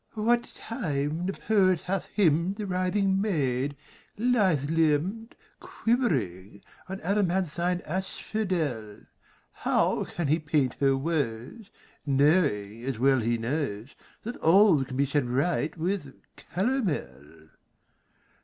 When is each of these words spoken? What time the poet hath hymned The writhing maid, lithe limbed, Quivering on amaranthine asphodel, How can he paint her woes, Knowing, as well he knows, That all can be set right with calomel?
What 0.15 0.51
time 0.55 1.27
the 1.27 1.33
poet 1.33 1.81
hath 1.81 2.07
hymned 2.15 2.55
The 2.55 2.65
writhing 2.65 3.21
maid, 3.21 3.75
lithe 4.17 4.67
limbed, 4.71 5.35
Quivering 5.59 6.63
on 6.89 6.99
amaranthine 7.01 7.83
asphodel, 7.85 9.01
How 9.51 10.05
can 10.05 10.27
he 10.27 10.39
paint 10.39 10.73
her 10.79 10.97
woes, 10.97 11.69
Knowing, 12.03 12.81
as 12.81 12.97
well 12.97 13.19
he 13.19 13.37
knows, 13.37 13.93
That 14.23 14.37
all 14.37 14.83
can 14.83 14.97
be 14.97 15.05
set 15.05 15.27
right 15.27 15.77
with 15.77 16.15
calomel? 16.35 17.49